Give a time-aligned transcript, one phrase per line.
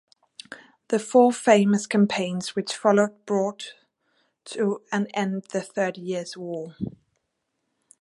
[0.87, 3.75] The four famous campaigns which followed brought
[4.45, 6.75] to an end the Thirty Years' War.